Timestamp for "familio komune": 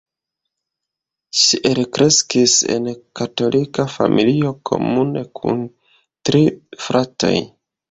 3.97-5.25